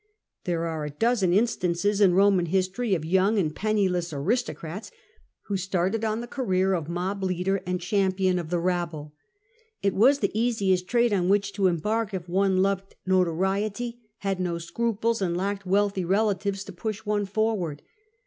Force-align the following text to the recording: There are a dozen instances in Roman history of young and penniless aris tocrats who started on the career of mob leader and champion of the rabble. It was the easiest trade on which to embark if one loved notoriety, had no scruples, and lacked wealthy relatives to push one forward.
There 0.45 0.65
are 0.65 0.83
a 0.83 0.89
dozen 0.89 1.31
instances 1.31 2.01
in 2.01 2.15
Roman 2.15 2.47
history 2.47 2.95
of 2.95 3.05
young 3.05 3.37
and 3.37 3.55
penniless 3.55 4.11
aris 4.11 4.41
tocrats 4.41 4.89
who 5.43 5.57
started 5.57 6.03
on 6.03 6.21
the 6.21 6.27
career 6.27 6.73
of 6.73 6.89
mob 6.89 7.21
leader 7.23 7.61
and 7.67 7.79
champion 7.79 8.39
of 8.39 8.49
the 8.49 8.57
rabble. 8.57 9.13
It 9.83 9.93
was 9.93 10.17
the 10.17 10.31
easiest 10.33 10.87
trade 10.87 11.13
on 11.13 11.29
which 11.29 11.53
to 11.53 11.67
embark 11.67 12.15
if 12.15 12.27
one 12.27 12.63
loved 12.63 12.95
notoriety, 13.05 13.99
had 14.17 14.39
no 14.39 14.57
scruples, 14.57 15.21
and 15.21 15.37
lacked 15.37 15.67
wealthy 15.67 16.03
relatives 16.03 16.63
to 16.63 16.71
push 16.73 17.05
one 17.05 17.27
forward. 17.27 17.83